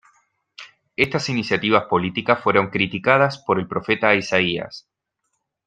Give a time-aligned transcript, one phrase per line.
[0.95, 4.87] Estas iniciativas políticas fueron criticadas por el profeta Isaías.